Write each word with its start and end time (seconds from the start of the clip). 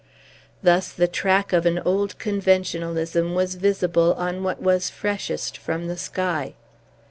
Thus 0.63 0.91
the 0.91 1.07
track 1.07 1.53
of 1.53 1.67
an 1.67 1.77
old 1.77 2.17
conventionalism 2.17 3.35
was 3.35 3.53
visible 3.53 4.15
on 4.15 4.41
what 4.41 4.59
was 4.59 4.89
freshest 4.89 5.59
from 5.59 5.87
the 5.87 5.95
sky. 5.97 6.55